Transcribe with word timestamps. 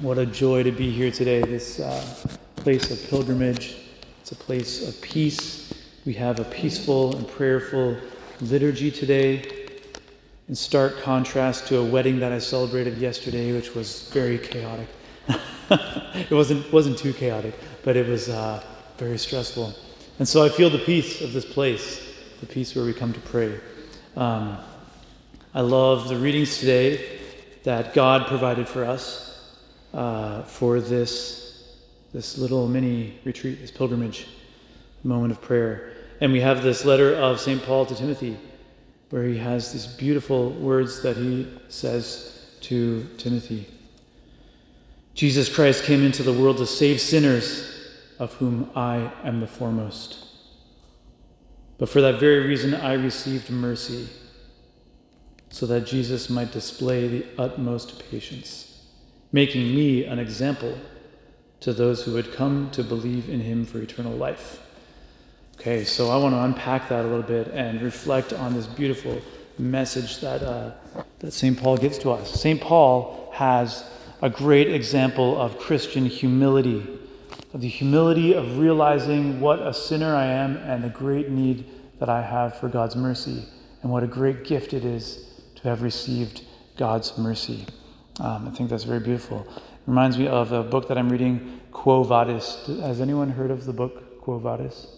What 0.00 0.16
a 0.16 0.24
joy 0.24 0.62
to 0.62 0.72
be 0.72 0.90
here 0.90 1.10
today. 1.10 1.42
This 1.42 1.78
uh, 1.78 2.02
place 2.56 2.90
of 2.90 3.10
pilgrimage, 3.10 3.76
it's 4.22 4.32
a 4.32 4.34
place 4.34 4.88
of 4.88 4.98
peace. 5.02 5.74
We 6.06 6.14
have 6.14 6.40
a 6.40 6.44
peaceful 6.44 7.14
and 7.16 7.28
prayerful 7.28 7.98
liturgy 8.40 8.90
today, 8.90 9.68
in 10.48 10.54
stark 10.54 11.02
contrast 11.02 11.66
to 11.66 11.80
a 11.80 11.84
wedding 11.84 12.18
that 12.20 12.32
I 12.32 12.38
celebrated 12.38 12.96
yesterday, 12.96 13.52
which 13.52 13.74
was 13.74 14.08
very 14.08 14.38
chaotic. 14.38 14.88
it 15.70 16.30
wasn't, 16.30 16.72
wasn't 16.72 16.96
too 16.96 17.12
chaotic, 17.12 17.52
but 17.84 17.94
it 17.94 18.08
was 18.08 18.30
uh, 18.30 18.64
very 18.96 19.18
stressful. 19.18 19.74
And 20.18 20.26
so 20.26 20.42
I 20.42 20.48
feel 20.48 20.70
the 20.70 20.78
peace 20.78 21.20
of 21.20 21.34
this 21.34 21.44
place, 21.44 22.14
the 22.40 22.46
peace 22.46 22.74
where 22.74 22.86
we 22.86 22.94
come 22.94 23.12
to 23.12 23.20
pray. 23.20 23.60
Um, 24.16 24.56
I 25.52 25.60
love 25.60 26.08
the 26.08 26.16
readings 26.16 26.58
today 26.58 27.18
that 27.64 27.92
God 27.92 28.28
provided 28.28 28.66
for 28.66 28.86
us 28.86 29.29
uh, 29.92 30.42
for 30.42 30.80
this, 30.80 31.76
this 32.12 32.38
little 32.38 32.68
mini 32.68 33.18
retreat, 33.24 33.60
this 33.60 33.70
pilgrimage, 33.70 34.26
moment 35.02 35.32
of 35.32 35.40
prayer. 35.40 35.92
And 36.20 36.32
we 36.32 36.40
have 36.40 36.62
this 36.62 36.84
letter 36.84 37.14
of 37.14 37.40
St. 37.40 37.62
Paul 37.62 37.86
to 37.86 37.94
Timothy, 37.94 38.36
where 39.10 39.24
he 39.24 39.38
has 39.38 39.72
these 39.72 39.86
beautiful 39.86 40.50
words 40.50 41.02
that 41.02 41.16
he 41.16 41.48
says 41.68 42.46
to 42.60 43.06
Timothy 43.16 43.66
Jesus 45.14 45.54
Christ 45.54 45.84
came 45.84 46.02
into 46.02 46.22
the 46.22 46.32
world 46.32 46.58
to 46.58 46.66
save 46.66 47.00
sinners, 47.00 47.66
of 48.18 48.32
whom 48.34 48.70
I 48.76 49.12
am 49.24 49.40
the 49.40 49.46
foremost. 49.46 50.24
But 51.78 51.88
for 51.88 52.00
that 52.00 52.20
very 52.20 52.46
reason, 52.46 52.74
I 52.74 52.94
received 52.94 53.50
mercy, 53.50 54.08
so 55.50 55.66
that 55.66 55.84
Jesus 55.84 56.30
might 56.30 56.52
display 56.52 57.08
the 57.08 57.26
utmost 57.38 58.08
patience 58.10 58.69
making 59.32 59.74
me 59.74 60.04
an 60.04 60.18
example 60.18 60.76
to 61.60 61.72
those 61.72 62.04
who 62.04 62.14
would 62.14 62.32
come 62.32 62.70
to 62.72 62.82
believe 62.82 63.28
in 63.28 63.40
him 63.40 63.64
for 63.64 63.78
eternal 63.78 64.12
life. 64.12 64.60
Okay, 65.58 65.84
so 65.84 66.08
I 66.08 66.16
want 66.16 66.34
to 66.34 66.40
unpack 66.40 66.88
that 66.88 67.04
a 67.04 67.08
little 67.08 67.22
bit 67.22 67.48
and 67.48 67.82
reflect 67.82 68.32
on 68.32 68.54
this 68.54 68.66
beautiful 68.66 69.20
message 69.58 70.20
that, 70.20 70.42
uh, 70.42 70.72
that 71.18 71.32
St. 71.32 71.58
Paul 71.58 71.76
gives 71.76 71.98
to 71.98 72.10
us. 72.12 72.40
St. 72.40 72.60
Paul 72.60 73.30
has 73.34 73.84
a 74.22 74.30
great 74.30 74.72
example 74.72 75.38
of 75.40 75.58
Christian 75.58 76.06
humility, 76.06 76.86
of 77.52 77.60
the 77.60 77.68
humility 77.68 78.32
of 78.32 78.58
realizing 78.58 79.38
what 79.40 79.60
a 79.60 79.74
sinner 79.74 80.14
I 80.14 80.24
am 80.24 80.56
and 80.56 80.82
the 80.82 80.88
great 80.88 81.28
need 81.28 81.66
that 81.98 82.08
I 82.08 82.22
have 82.22 82.58
for 82.58 82.68
God's 82.68 82.96
mercy, 82.96 83.44
and 83.82 83.92
what 83.92 84.02
a 84.02 84.06
great 84.06 84.44
gift 84.44 84.72
it 84.72 84.84
is 84.84 85.26
to 85.56 85.62
have 85.64 85.82
received 85.82 86.42
God's 86.76 87.16
mercy. 87.18 87.66
Um, 88.20 88.48
I 88.48 88.50
think 88.50 88.68
that's 88.68 88.84
very 88.84 89.00
beautiful. 89.00 89.46
It 89.56 89.62
reminds 89.86 90.18
me 90.18 90.28
of 90.28 90.52
a 90.52 90.62
book 90.62 90.88
that 90.88 90.98
I'm 90.98 91.08
reading, 91.08 91.58
Quo 91.72 92.02
Vadis. 92.02 92.66
Has 92.82 93.00
anyone 93.00 93.30
heard 93.30 93.50
of 93.50 93.64
the 93.64 93.72
book 93.72 94.20
Quo 94.20 94.38
Vadis? 94.38 94.88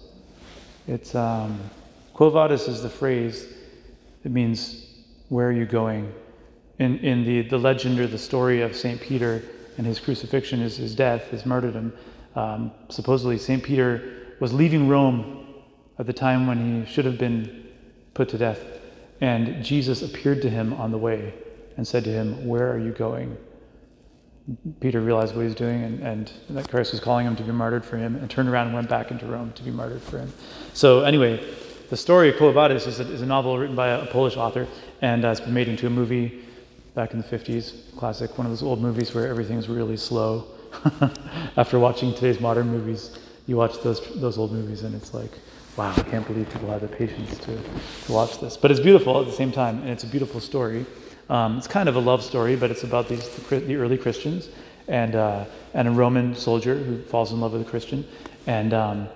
It's 0.88 1.14
um, 1.14 1.60
Quo 2.14 2.30
Vadis 2.30 2.66
is 2.66 2.82
the 2.82 2.90
phrase. 2.90 3.46
It 4.24 4.32
means 4.32 4.86
where 5.28 5.48
are 5.48 5.52
you 5.52 5.66
going? 5.66 6.12
In 6.80 6.98
in 6.98 7.22
the 7.24 7.42
the 7.42 7.58
legend 7.58 8.00
or 8.00 8.08
the 8.08 8.18
story 8.18 8.60
of 8.60 8.74
Saint 8.74 9.00
Peter 9.00 9.44
and 9.78 9.86
his 9.86 10.00
crucifixion, 10.00 10.58
his 10.58 10.76
his 10.76 10.96
death, 10.96 11.30
his 11.30 11.46
martyrdom. 11.46 11.92
Um, 12.34 12.72
supposedly, 12.88 13.38
Saint 13.38 13.62
Peter 13.62 14.34
was 14.40 14.52
leaving 14.52 14.88
Rome 14.88 15.46
at 15.96 16.06
the 16.06 16.12
time 16.12 16.48
when 16.48 16.58
he 16.84 16.92
should 16.92 17.04
have 17.04 17.18
been 17.18 17.68
put 18.14 18.28
to 18.30 18.38
death, 18.38 18.58
and 19.20 19.64
Jesus 19.64 20.02
appeared 20.02 20.42
to 20.42 20.50
him 20.50 20.72
on 20.72 20.90
the 20.90 20.98
way 20.98 21.32
and 21.76 21.86
said 21.86 22.04
to 22.04 22.10
him, 22.10 22.46
Where 22.46 22.72
are 22.72 22.78
you 22.78 22.92
going? 22.92 23.36
Peter 24.80 25.00
realized 25.00 25.34
what 25.34 25.42
he 25.42 25.46
was 25.46 25.54
doing 25.54 25.84
and, 25.84 26.00
and 26.00 26.32
that 26.50 26.68
Christ 26.68 26.92
was 26.92 27.00
calling 27.00 27.26
him 27.26 27.36
to 27.36 27.42
be 27.42 27.52
martyred 27.52 27.84
for 27.84 27.96
him 27.96 28.16
and 28.16 28.28
turned 28.28 28.48
around 28.48 28.66
and 28.66 28.74
went 28.74 28.88
back 28.88 29.10
into 29.10 29.26
Rome 29.26 29.52
to 29.52 29.62
be 29.62 29.70
martyred 29.70 30.02
for 30.02 30.18
him. 30.18 30.32
So, 30.72 31.02
anyway, 31.02 31.44
the 31.90 31.96
story 31.96 32.30
of 32.30 32.36
Quo 32.36 32.50
is 32.70 32.86
a, 32.98 33.02
is 33.12 33.22
a 33.22 33.26
novel 33.26 33.58
written 33.58 33.76
by 33.76 33.88
a, 33.88 34.06
Polish 34.06 34.36
author 34.36 34.66
and 35.00 35.24
uh, 35.24 35.28
it's 35.28 35.40
been 35.40 35.54
made 35.54 35.68
into 35.68 35.86
a 35.86 35.90
movie 35.90 36.44
back 36.94 37.12
in 37.12 37.18
the 37.18 37.24
50s. 37.24 37.96
Classic, 37.96 38.36
one 38.36 38.46
of 38.46 38.50
those 38.50 38.62
old 38.62 38.80
movies 38.80 39.14
where 39.14 39.28
everything 39.28 39.58
is 39.58 39.68
really 39.68 39.96
slow. 39.96 40.46
After 41.56 41.78
watching 41.78 42.14
today's 42.14 42.40
modern 42.40 42.68
movies, 42.68 43.18
you 43.46 43.56
watch 43.56 43.80
those, 43.82 44.00
those 44.20 44.38
old 44.38 44.52
movies 44.52 44.82
and 44.82 44.94
it's 44.94 45.14
like, 45.14 45.30
wow, 45.76 45.92
I 45.96 46.02
can't 46.02 46.26
believe 46.26 46.50
people 46.50 46.70
have 46.70 46.80
the 46.80 46.88
patience 46.88 47.38
to, 47.38 47.58
to 48.06 48.12
watch 48.12 48.40
this. 48.40 48.56
But 48.56 48.70
it's 48.70 48.80
beautiful 48.80 49.20
at 49.20 49.26
the 49.26 49.32
same 49.32 49.52
time 49.52 49.80
and 49.82 49.90
it's 49.90 50.04
a 50.04 50.08
beautiful 50.08 50.40
story. 50.40 50.84
Um, 51.28 51.58
it's 51.58 51.66
kind 51.66 51.88
of 51.88 51.96
a 51.96 52.00
love 52.00 52.22
story, 52.22 52.56
but 52.56 52.70
it's 52.70 52.84
about 52.84 53.08
these 53.08 53.28
the, 53.28 53.76
early 53.76 53.96
Christians 53.96 54.48
and 54.88 55.14
uh, 55.14 55.44
and 55.74 55.88
a 55.88 55.90
Roman 55.90 56.34
soldier 56.34 56.76
who 56.76 57.02
falls 57.02 57.32
in 57.32 57.40
love 57.40 57.52
with 57.52 57.62
a 57.62 57.70
Christian, 57.70 58.06
and 58.46 58.74
um, 58.74 59.08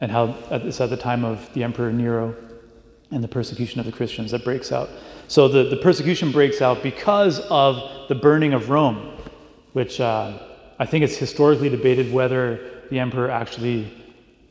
and 0.00 0.10
how 0.10 0.36
it's 0.50 0.80
at 0.80 0.90
the 0.90 0.96
time 0.96 1.24
of 1.24 1.52
the 1.54 1.64
Emperor 1.64 1.92
Nero 1.92 2.34
and 3.10 3.22
the 3.22 3.28
persecution 3.28 3.80
of 3.80 3.86
the 3.86 3.92
Christians 3.92 4.32
that 4.32 4.44
breaks 4.44 4.72
out. 4.72 4.90
So 5.28 5.48
the, 5.48 5.64
the 5.64 5.76
persecution 5.76 6.32
breaks 6.32 6.60
out 6.60 6.82
because 6.82 7.38
of 7.50 8.08
the 8.08 8.14
burning 8.14 8.52
of 8.52 8.68
Rome, 8.68 9.16
which 9.72 10.00
uh, 10.00 10.38
I 10.78 10.86
think 10.86 11.04
it's 11.04 11.16
historically 11.16 11.68
debated 11.68 12.12
whether 12.12 12.82
the 12.90 12.98
emperor 12.98 13.30
actually 13.30 13.92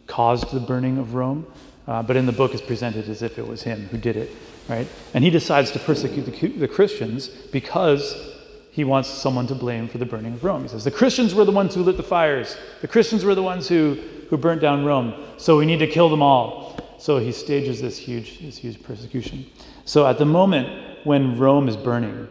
caused 0.08 0.52
the 0.52 0.60
burning 0.60 0.98
of 0.98 1.16
Rome, 1.16 1.46
uh, 1.88 2.02
but 2.04 2.16
in 2.16 2.26
the 2.26 2.32
book 2.32 2.54
it's 2.54 2.62
presented 2.62 3.10
as 3.10 3.22
if 3.22 3.38
it 3.38 3.48
was 3.48 3.64
him 3.64 3.88
who 3.90 3.98
did 3.98 4.16
it 4.16 4.32
right? 4.68 4.88
And 5.14 5.24
he 5.24 5.30
decides 5.30 5.72
to 5.72 5.80
persecute 5.80 6.24
the, 6.60 6.68
Christians 6.68 7.28
because 7.28 8.34
he 8.72 8.84
wants 8.84 9.10
someone 9.10 9.48
to 9.48 9.56
blame 9.56 9.88
for 9.88 9.98
the 9.98 10.06
burning 10.06 10.34
of 10.34 10.44
Rome. 10.44 10.64
He 10.64 10.68
says, 10.70 10.84
The 10.84 10.92
Christians 10.92 11.34
were 11.34 11.46
the 11.46 11.52
ones 11.52 11.76
who 11.76 11.84
lit 11.84 11.98
the 11.98 12.04
fires, 12.04 12.58
the 12.82 12.88
Christians 12.88 13.24
were 13.24 13.36
the 13.36 13.44
ones 13.44 13.68
who, 13.68 13.98
who 14.30 14.38
burnt 14.38 14.62
down 14.62 14.86
Rome, 14.86 15.14
so 15.38 15.58
we 15.58 15.66
need 15.66 15.80
to 15.80 15.88
kill 15.88 16.10
them 16.10 16.22
all. 16.22 16.78
So 16.98 17.20
he 17.20 17.32
stages 17.32 17.82
this 17.82 17.98
huge, 17.98 18.40
this 18.40 18.58
huge 18.58 18.82
persecution. 18.82 19.46
So 19.86 20.08
at 20.08 20.18
the 20.18 20.26
moment 20.26 21.06
when 21.06 21.38
Rome 21.38 21.68
is 21.68 21.78
burning, 21.78 22.28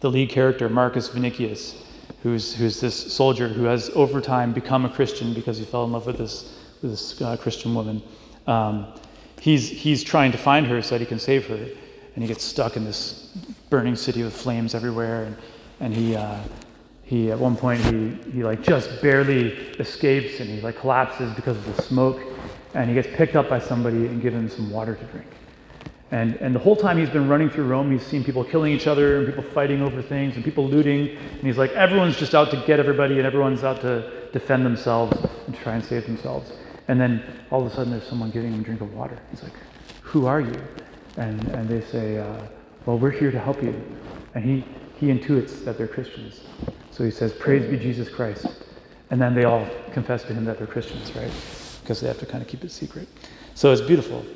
the 0.00 0.10
lead 0.10 0.30
character, 0.30 0.68
Marcus 0.68 1.08
Vinicius, 1.08 1.74
who's, 2.22 2.54
who's 2.54 2.80
this 2.80 3.12
soldier 3.12 3.48
who 3.48 3.64
has 3.64 3.90
over 3.90 4.20
time 4.20 4.52
become 4.52 4.84
a 4.84 4.88
Christian 4.88 5.34
because 5.34 5.58
he 5.58 5.64
fell 5.64 5.84
in 5.84 5.92
love 5.92 6.06
with 6.06 6.18
this, 6.18 6.56
with 6.82 6.92
this 6.92 7.20
uh, 7.20 7.36
Christian 7.36 7.74
woman, 7.74 8.02
um, 8.46 8.86
he's, 9.40 9.68
he's 9.68 10.04
trying 10.04 10.30
to 10.32 10.38
find 10.38 10.66
her 10.66 10.80
so 10.82 10.94
that 10.94 11.00
he 11.00 11.06
can 11.06 11.18
save 11.18 11.46
her. 11.48 11.56
And 12.14 12.22
he 12.22 12.28
gets 12.28 12.44
stuck 12.44 12.76
in 12.76 12.84
this 12.84 13.36
burning 13.70 13.96
city 13.96 14.22
with 14.22 14.36
flames 14.36 14.74
everywhere. 14.74 15.24
And, 15.24 15.36
and 15.80 15.94
he, 15.94 16.14
uh, 16.14 16.38
he, 17.02 17.30
at 17.30 17.38
one 17.38 17.56
point, 17.56 17.80
he, 17.80 18.10
he 18.32 18.44
like 18.44 18.62
just 18.62 19.00
barely 19.00 19.52
escapes 19.78 20.40
and 20.40 20.48
he 20.48 20.60
like 20.60 20.76
collapses 20.76 21.32
because 21.34 21.56
of 21.56 21.76
the 21.76 21.82
smoke. 21.82 22.20
And 22.74 22.88
he 22.88 22.94
gets 22.94 23.08
picked 23.16 23.34
up 23.34 23.48
by 23.48 23.58
somebody 23.58 24.06
and 24.06 24.22
given 24.22 24.48
some 24.48 24.70
water 24.70 24.94
to 24.94 25.04
drink. 25.06 25.26
And, 26.12 26.34
and 26.36 26.54
the 26.54 26.58
whole 26.58 26.74
time 26.74 26.98
he's 26.98 27.10
been 27.10 27.28
running 27.28 27.48
through 27.50 27.66
Rome, 27.66 27.90
he's 27.90 28.04
seen 28.04 28.24
people 28.24 28.42
killing 28.42 28.72
each 28.72 28.88
other 28.88 29.18
and 29.18 29.26
people 29.26 29.44
fighting 29.44 29.80
over 29.80 30.02
things 30.02 30.34
and 30.34 30.44
people 30.44 30.66
looting. 30.66 31.08
And 31.16 31.40
he's 31.40 31.56
like, 31.56 31.70
everyone's 31.72 32.16
just 32.16 32.34
out 32.34 32.50
to 32.50 32.62
get 32.66 32.80
everybody 32.80 33.18
and 33.18 33.26
everyone's 33.26 33.62
out 33.62 33.80
to 33.82 34.28
defend 34.32 34.66
themselves 34.66 35.16
and 35.46 35.56
try 35.56 35.74
and 35.74 35.84
save 35.84 36.06
themselves. 36.06 36.50
And 36.90 37.00
then 37.00 37.22
all 37.52 37.64
of 37.64 37.70
a 37.70 37.74
sudden 37.74 37.92
there's 37.92 38.08
someone 38.08 38.32
giving 38.32 38.52
him 38.52 38.62
a 38.62 38.64
drink 38.64 38.80
of 38.80 38.92
water. 38.92 39.16
He's 39.30 39.44
like, 39.44 39.52
Who 40.02 40.26
are 40.26 40.40
you? 40.40 40.60
And, 41.18 41.40
and 41.50 41.68
they 41.68 41.82
say, 41.82 42.18
uh, 42.18 42.42
Well, 42.84 42.98
we're 42.98 43.12
here 43.12 43.30
to 43.30 43.38
help 43.38 43.62
you. 43.62 43.80
And 44.34 44.44
he, 44.44 44.64
he 44.98 45.06
intuits 45.06 45.64
that 45.64 45.78
they're 45.78 45.86
Christians. 45.86 46.40
So 46.90 47.04
he 47.04 47.12
says, 47.12 47.32
Praise 47.32 47.64
be 47.70 47.78
Jesus 47.78 48.08
Christ. 48.08 48.64
And 49.10 49.20
then 49.20 49.36
they 49.36 49.44
all 49.44 49.68
confess 49.92 50.24
to 50.24 50.34
him 50.34 50.44
that 50.46 50.58
they're 50.58 50.66
Christians, 50.66 51.14
right? 51.14 51.30
Because 51.80 52.00
they 52.00 52.08
have 52.08 52.18
to 52.18 52.26
kind 52.26 52.42
of 52.42 52.48
keep 52.48 52.64
it 52.64 52.72
secret. 52.72 53.06
So 53.54 53.70
it's 53.70 53.80
beautiful. 53.80 54.26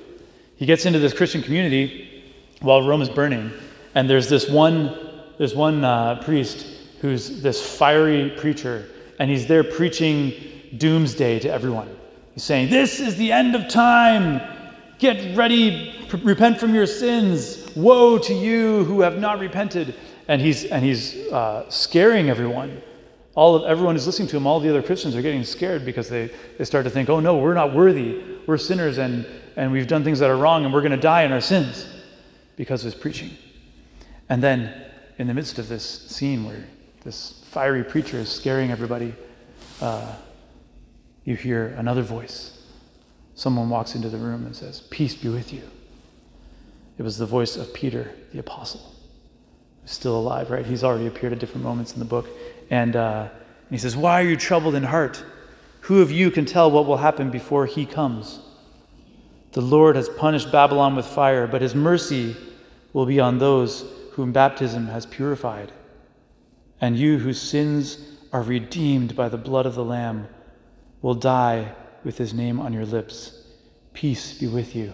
He 0.54 0.64
gets 0.64 0.86
into 0.86 1.00
this 1.00 1.12
Christian 1.12 1.42
community 1.42 2.22
while 2.60 2.86
Rome 2.86 3.02
is 3.02 3.10
burning, 3.10 3.50
and 3.96 4.08
there's 4.08 4.28
this 4.28 4.48
one, 4.48 5.24
there's 5.38 5.56
one 5.56 5.84
uh, 5.84 6.22
priest 6.22 6.66
who's 7.00 7.42
this 7.42 7.60
fiery 7.76 8.32
preacher, 8.38 8.88
and 9.18 9.28
he's 9.28 9.48
there 9.48 9.64
preaching 9.64 10.32
doomsday 10.78 11.40
to 11.40 11.50
everyone. 11.50 11.88
He's 12.34 12.44
saying, 12.44 12.70
This 12.70 13.00
is 13.00 13.16
the 13.16 13.32
end 13.32 13.54
of 13.54 13.68
time. 13.68 14.40
Get 14.98 15.36
ready, 15.36 16.06
repent 16.22 16.58
from 16.58 16.74
your 16.74 16.86
sins. 16.86 17.70
Woe 17.74 18.18
to 18.18 18.34
you 18.34 18.84
who 18.84 19.00
have 19.00 19.18
not 19.18 19.38
repented. 19.38 19.94
And 20.28 20.40
he's, 20.40 20.64
and 20.64 20.84
he's 20.84 21.16
uh, 21.32 21.68
scaring 21.68 22.30
everyone. 22.30 22.82
All 23.34 23.56
of 23.56 23.64
everyone 23.64 23.96
is 23.96 24.06
listening 24.06 24.28
to 24.28 24.36
him, 24.36 24.46
all 24.46 24.60
the 24.60 24.70
other 24.70 24.82
Christians 24.82 25.16
are 25.16 25.22
getting 25.22 25.42
scared 25.42 25.84
because 25.84 26.08
they, 26.08 26.30
they 26.56 26.64
start 26.64 26.84
to 26.84 26.90
think, 26.90 27.08
oh 27.08 27.18
no, 27.18 27.36
we're 27.36 27.54
not 27.54 27.74
worthy. 27.74 28.22
We're 28.46 28.58
sinners 28.58 28.98
and, 28.98 29.26
and 29.56 29.72
we've 29.72 29.88
done 29.88 30.04
things 30.04 30.20
that 30.20 30.30
are 30.30 30.36
wrong 30.36 30.64
and 30.64 30.72
we're 30.72 30.82
going 30.82 30.92
to 30.92 30.96
die 30.96 31.24
in 31.24 31.32
our 31.32 31.40
sins 31.40 31.86
because 32.56 32.84
of 32.84 32.92
his 32.92 33.00
preaching. 33.00 33.30
And 34.28 34.42
then, 34.42 34.82
in 35.18 35.26
the 35.26 35.34
midst 35.34 35.58
of 35.58 35.68
this 35.68 35.84
scene 35.84 36.44
where 36.44 36.64
this 37.02 37.44
fiery 37.46 37.84
preacher 37.84 38.18
is 38.18 38.30
scaring 38.30 38.70
everybody, 38.70 39.14
uh, 39.80 40.14
you 41.24 41.36
hear 41.36 41.68
another 41.78 42.02
voice. 42.02 42.58
Someone 43.34 43.68
walks 43.70 43.94
into 43.94 44.08
the 44.08 44.18
room 44.18 44.46
and 44.46 44.54
says, 44.54 44.82
Peace 44.90 45.14
be 45.14 45.28
with 45.28 45.52
you. 45.52 45.62
It 46.98 47.02
was 47.02 47.18
the 47.18 47.26
voice 47.26 47.56
of 47.56 47.74
Peter, 47.74 48.12
the 48.32 48.38
apostle. 48.38 48.80
who's 49.82 49.90
still 49.90 50.16
alive, 50.16 50.50
right? 50.50 50.64
He's 50.64 50.84
already 50.84 51.06
appeared 51.06 51.32
at 51.32 51.38
different 51.38 51.64
moments 51.64 51.92
in 51.92 51.98
the 51.98 52.04
book. 52.04 52.28
And, 52.70 52.94
uh, 52.94 53.28
he 53.70 53.78
says, 53.78 53.96
Why 53.96 54.22
are 54.22 54.28
you 54.28 54.36
troubled 54.36 54.74
in 54.74 54.84
heart? 54.84 55.24
Who 55.82 56.00
of 56.00 56.10
you 56.10 56.30
can 56.30 56.44
tell 56.44 56.70
what 56.70 56.86
will 56.86 56.98
happen 56.98 57.30
before 57.30 57.66
he 57.66 57.84
comes? 57.84 58.40
The 59.52 59.60
Lord 59.60 59.96
has 59.96 60.08
punished 60.08 60.50
Babylon 60.50 60.96
with 60.96 61.06
fire, 61.06 61.46
but 61.46 61.62
his 61.62 61.74
mercy 61.74 62.36
will 62.92 63.06
be 63.06 63.20
on 63.20 63.38
those 63.38 63.84
whom 64.12 64.32
baptism 64.32 64.86
has 64.86 65.06
purified. 65.06 65.72
And 66.80 66.96
you 66.96 67.18
whose 67.18 67.40
sins 67.40 67.98
are 68.32 68.42
redeemed 68.42 69.16
by 69.16 69.28
the 69.28 69.36
blood 69.36 69.66
of 69.66 69.74
the 69.74 69.84
Lamb 69.84 70.28
will 71.04 71.14
die 71.14 71.70
with 72.02 72.16
his 72.16 72.32
name 72.32 72.58
on 72.58 72.72
your 72.72 72.86
lips. 72.86 73.42
Peace 73.92 74.38
be 74.38 74.46
with 74.46 74.74
you. 74.74 74.90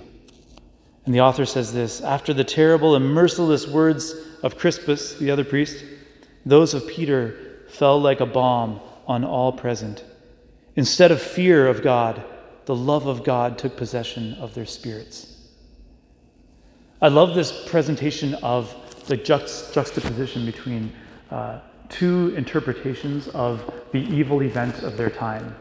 And 1.07 1.15
the 1.15 1.21
author 1.21 1.47
says 1.47 1.73
this 1.73 2.01
After 2.01 2.35
the 2.35 2.43
terrible 2.43 2.97
and 2.97 3.15
merciless 3.15 3.69
words 3.69 4.13
of 4.43 4.59
Crispus, 4.59 5.15
the 5.15 5.31
other 5.31 5.45
priest, 5.45 5.85
those 6.45 6.75
of 6.75 6.85
Peter 6.89 7.63
fell 7.69 8.01
like 8.01 8.19
a 8.19 8.27
bomb 8.27 8.81
on 9.07 9.25
all 9.25 9.53
present. 9.53 10.03
Instead 10.75 11.13
of 11.13 11.23
fear 11.23 11.69
of 11.69 11.81
God, 11.81 12.21
the 12.65 12.75
love 12.75 13.07
of 13.07 13.23
God 13.23 13.57
took 13.57 13.77
possession 13.77 14.35
of 14.35 14.53
their 14.53 14.67
spirits. 14.67 15.37
I 17.01 17.07
love 17.07 17.37
this 17.37 17.69
presentation 17.69 18.35
of 18.43 18.75
the 19.07 19.17
juxtaposition 19.17 20.45
between 20.45 20.93
uh, 21.31 21.61
two 21.89 22.35
interpretations 22.37 23.29
of 23.29 23.63
the 23.93 24.01
evil 24.01 24.43
events 24.43 24.83
of 24.83 24.97
their 24.97 25.11
time. 25.11 25.55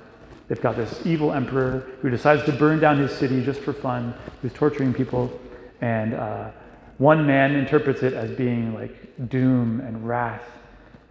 They've 0.50 0.60
got 0.60 0.75
this 0.75 1.06
evil 1.06 1.31
emperor 1.31 1.92
who 2.01 2.10
decides 2.10 2.44
to 2.46 2.51
burn 2.51 2.80
down 2.80 2.98
his 2.98 3.12
city 3.12 3.46
just 3.46 3.62
for 3.62 3.72
fun, 3.72 4.16
who's 4.42 4.51
torturing 4.51 4.96
people, 4.96 5.40
and 5.80 6.16
uh, 6.16 6.50
one 6.98 7.25
man 7.25 7.56
interprets 7.56 8.01
it 8.01 8.13
as 8.13 8.31
being 8.31 8.74
like 8.74 9.30
doom 9.30 9.80
and 9.80 10.06
wrath 10.06 10.44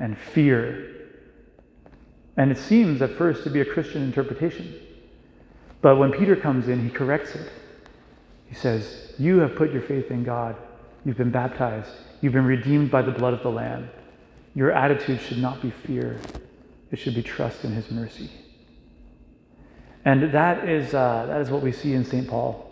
and 0.00 0.18
fear. 0.18 0.94
And 2.36 2.50
it 2.50 2.58
seems 2.58 3.00
at 3.00 3.12
first 3.12 3.44
to 3.44 3.50
be 3.50 3.60
a 3.60 3.64
Christian 3.64 4.02
interpretation. 4.02 4.74
But 5.80 5.98
when 5.98 6.10
Peter 6.10 6.34
comes 6.34 6.66
in, 6.66 6.82
he 6.82 6.90
corrects 6.90 7.36
it. 7.36 7.50
He 8.48 8.56
says, 8.56 9.14
You 9.18 9.38
have 9.38 9.54
put 9.54 9.72
your 9.72 9.82
faith 9.82 10.10
in 10.10 10.24
God. 10.24 10.56
You've 11.04 11.16
been 11.16 11.30
baptized. 11.30 11.90
You've 12.20 12.32
been 12.32 12.44
redeemed 12.44 12.90
by 12.90 13.02
the 13.02 13.12
blood 13.12 13.34
of 13.34 13.42
the 13.42 13.50
Lamb. 13.50 13.88
Your 14.56 14.72
attitude 14.72 15.20
should 15.20 15.38
not 15.38 15.62
be 15.62 15.70
fear, 15.70 16.20
it 16.90 16.98
should 16.98 17.14
be 17.14 17.22
trust 17.22 17.64
in 17.64 17.72
His 17.72 17.90
mercy. 17.92 18.30
And 20.04 20.32
that 20.32 20.68
is, 20.68 20.94
uh, 20.94 21.26
that 21.26 21.40
is 21.40 21.50
what 21.50 21.62
we 21.62 21.72
see 21.72 21.94
in 21.94 22.04
St. 22.04 22.28
Paul 22.28 22.64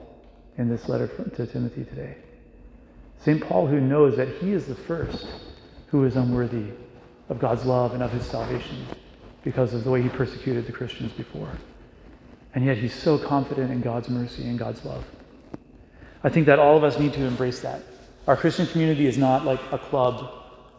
in 0.58 0.68
this 0.68 0.88
letter 0.88 1.08
to 1.08 1.46
Timothy 1.46 1.84
today. 1.84 2.16
St. 3.20 3.42
Paul, 3.42 3.66
who 3.66 3.80
knows 3.80 4.16
that 4.16 4.28
he 4.36 4.52
is 4.52 4.66
the 4.66 4.74
first 4.74 5.26
who 5.88 6.04
is 6.04 6.16
unworthy 6.16 6.66
of 7.28 7.38
God's 7.38 7.64
love 7.64 7.94
and 7.94 8.02
of 8.02 8.12
his 8.12 8.24
salvation 8.24 8.86
because 9.42 9.74
of 9.74 9.84
the 9.84 9.90
way 9.90 10.02
he 10.02 10.08
persecuted 10.08 10.66
the 10.66 10.72
Christians 10.72 11.12
before. 11.12 11.50
And 12.54 12.64
yet 12.64 12.78
he's 12.78 12.94
so 12.94 13.18
confident 13.18 13.70
in 13.70 13.80
God's 13.80 14.08
mercy 14.08 14.44
and 14.44 14.58
God's 14.58 14.84
love. 14.84 15.04
I 16.24 16.28
think 16.28 16.46
that 16.46 16.58
all 16.58 16.76
of 16.76 16.84
us 16.84 16.98
need 16.98 17.12
to 17.14 17.24
embrace 17.24 17.60
that. 17.60 17.82
Our 18.26 18.36
Christian 18.36 18.66
community 18.66 19.06
is 19.06 19.18
not 19.18 19.44
like 19.44 19.60
a 19.70 19.78
club 19.78 20.32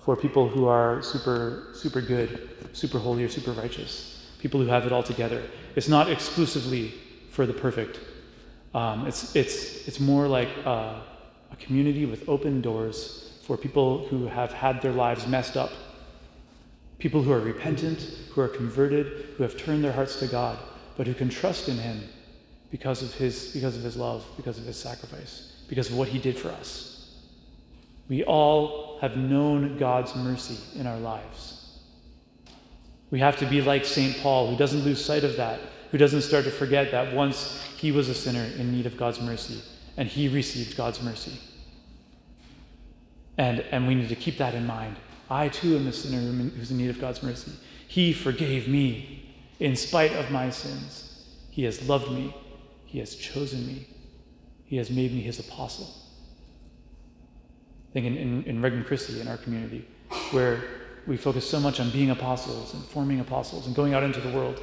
for 0.04 0.16
people 0.16 0.50
who 0.50 0.68
are 0.68 1.02
super, 1.02 1.68
super 1.74 2.02
good, 2.02 2.50
super 2.74 2.98
holy, 3.00 3.24
or 3.24 3.30
super 3.30 3.52
righteous, 3.52 4.17
people 4.40 4.60
who 4.60 4.68
have 4.68 4.86
it 4.86 4.92
all 4.92 5.04
together. 5.04 5.44
It's 5.76 5.88
not 5.88 6.10
exclusively 6.10 6.94
for 7.32 7.46
the 7.46 7.54
perfect. 7.54 8.00
Um, 8.74 9.08
it's, 9.08 9.36
it's, 9.36 9.88
it's 9.88 10.00
more 10.00 10.28
like 10.28 10.50
uh, 10.66 11.00
a 11.52 11.56
community 11.58 12.06
with 12.06 12.28
open 12.28 12.62
doors 12.62 13.40
for 13.44 13.58
people 13.58 14.08
who 14.08 14.28
have 14.28 14.52
had 14.52 14.82
their 14.82 14.92
lives 14.92 15.26
messed 15.26 15.56
up, 15.56 15.72
people 17.00 17.22
who 17.22 17.32
are 17.32 17.40
repentant, 17.40 18.02
who 18.32 18.42
are 18.42 18.48
converted, 18.48 19.30
who 19.38 19.44
have 19.44 19.58
turned 19.58 19.84
their 19.84 19.94
hearts 19.94 20.18
to 20.20 20.28
God, 20.28 20.58
but 20.98 21.08
who 21.08 21.14
can 21.14 21.30
trust 21.30 21.70
in 21.70 21.78
Him 21.78 22.02
because 22.72 23.02
of 23.02 23.14
His, 23.14 23.54
because 23.54 23.78
of 23.78 23.84
his 23.84 23.96
love, 23.96 24.26
because 24.36 24.58
of 24.58 24.66
His 24.66 24.78
sacrifice, 24.78 25.54
because 25.70 25.90
of 25.90 25.98
what 25.98 26.10
He 26.10 26.20
did 26.20 26.38
for 26.38 26.50
us. 26.50 27.16
We 28.10 28.24
all 28.24 28.98
have 29.00 29.18
known 29.18 29.78
God's 29.78 30.16
mercy 30.16 30.58
in 30.80 30.88
our 30.88 31.00
lives. 31.00 31.57
We 33.10 33.20
have 33.20 33.38
to 33.38 33.46
be 33.46 33.62
like 33.62 33.86
St. 33.86 34.18
Paul, 34.18 34.50
who 34.50 34.58
doesn't 34.58 34.82
lose 34.82 35.04
sight 35.04 35.24
of 35.24 35.38
that, 35.38 35.60
who 35.92 35.98
doesn't 35.98 36.24
start 36.24 36.44
to 36.46 36.52
forget 36.52 36.92
that 36.92 37.14
once 37.14 37.62
he 37.78 37.92
was 37.92 38.10
a 38.10 38.14
sinner 38.14 38.44
in 38.60 38.72
need 38.72 38.86
of 38.86 38.98
God's 38.98 39.22
mercy, 39.22 39.62
and 39.96 40.08
he 40.08 40.28
received 40.28 40.76
God's 40.76 41.02
mercy. 41.02 41.40
And, 43.38 43.62
and 43.72 43.88
we 43.88 43.96
need 43.96 44.10
to 44.10 44.16
keep 44.16 44.38
that 44.40 44.54
in 44.54 44.66
mind. 44.66 44.98
I 45.30 45.50
too 45.50 45.76
am 45.76 45.88
a 45.88 45.94
sinner 45.94 46.20
who's 46.20 46.72
in 46.72 46.78
need 46.78 46.90
of 46.90 47.00
God's 47.00 47.22
mercy. 47.24 47.52
He 47.88 48.14
forgave 48.14 48.68
me 48.68 49.36
in 49.60 49.76
spite 49.76 50.14
of 50.14 50.32
my 50.32 50.50
sins. 50.50 51.26
He 51.50 51.64
has 51.64 51.88
loved 51.88 52.12
me. 52.12 52.36
He 52.86 53.00
has 53.00 53.16
chosen 53.16 53.66
me. 53.66 53.88
He 54.66 54.78
has 54.78 54.90
made 54.90 55.14
me 55.14 55.22
his 55.22 55.40
apostle. 55.40 55.88
I 57.90 57.94
think 57.94 58.06
in, 58.06 58.18
in, 58.18 58.44
in 58.44 58.62
Regnum 58.62 58.84
Christi, 58.84 59.20
in 59.22 59.28
our 59.28 59.38
community, 59.38 59.88
where 60.32 60.64
we 61.08 61.18
focus 61.18 61.50
so 61.50 61.60
much 61.60 61.80
on 61.80 61.90
being 61.90 62.10
apostles 62.10 62.74
and 62.74 62.84
forming 62.86 63.20
apostles 63.20 63.66
and 63.66 63.76
going 63.76 63.94
out 63.94 64.04
into 64.04 64.20
the 64.20 64.30
world, 64.30 64.62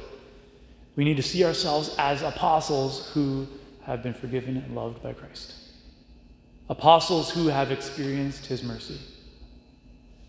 we 0.95 1.03
need 1.03 1.17
to 1.17 1.23
see 1.23 1.43
ourselves 1.43 1.93
as 1.97 2.21
apostles 2.21 3.09
who 3.13 3.47
have 3.83 4.03
been 4.03 4.13
forgiven 4.13 4.57
and 4.57 4.75
loved 4.75 5.01
by 5.01 5.13
Christ. 5.13 5.53
Apostles 6.69 7.31
who 7.31 7.47
have 7.47 7.71
experienced 7.71 8.45
his 8.45 8.63
mercy. 8.63 8.99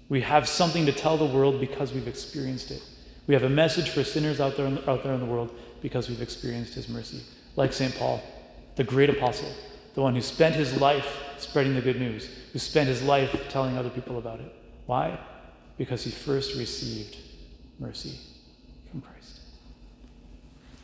We 0.09 0.21
have 0.23 0.49
something 0.49 0.87
to 0.87 0.93
tell 0.93 1.17
the 1.17 1.27
world 1.27 1.61
because 1.61 1.93
we've 1.93 2.09
experienced 2.09 2.71
it. 2.71 2.83
We 3.27 3.35
have 3.35 3.43
a 3.43 3.49
message 3.49 3.91
for 3.91 4.05
sinners 4.05 4.41
out 4.41 4.57
there, 4.57 4.71
the, 4.71 4.91
out 4.91 5.03
there 5.03 5.13
in 5.13 5.21
the 5.21 5.27
world 5.27 5.55
because 5.83 6.09
we've 6.09 6.23
experienced 6.23 6.75
his 6.75 6.89
mercy. 6.89 7.23
Like 7.57 7.73
St. 7.73 7.95
Paul, 7.97 8.23
the 8.77 8.85
great 8.85 9.11
apostle, 9.11 9.51
the 9.95 10.03
one 10.03 10.15
who 10.15 10.21
spent 10.21 10.55
his 10.55 10.81
life 10.81 11.09
spreading 11.39 11.75
the 11.75 11.81
good 11.81 11.99
news, 11.99 12.29
who 12.53 12.59
spent 12.59 12.89
his 12.89 13.03
life 13.03 13.49
telling 13.49 13.77
other 13.77 13.91
people 13.91 14.19
about 14.19 14.41
it. 14.41 14.55
Why? 14.87 15.19
Because 15.79 16.05
he 16.05 16.11
first 16.11 16.57
received 16.57 17.17
mercy. 17.79 18.19